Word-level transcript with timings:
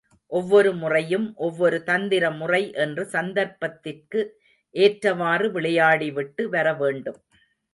ஒவ்வொரு 0.31 0.69
முறையும் 0.73 1.27
ஒவ்வொரு 1.37 1.77
தந்திர 1.83 2.31
முறை 2.31 2.61
என்று 2.75 3.05
சந்தர்ப்பத்திற்கு 3.05 4.21
ஏற்றவாறு 4.75 5.49
விளையாடிவிட்டு 5.51 6.45
வர 6.49 6.73
வேண்டும். 6.73 7.21